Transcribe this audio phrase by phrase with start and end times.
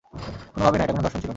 [0.53, 1.29] কোনভাবেই না, এটা কোনো ধর্ষণ ছিল না।